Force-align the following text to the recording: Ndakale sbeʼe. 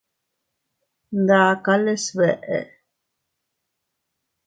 Ndakale 1.23 1.93
sbeʼe. 2.05 2.57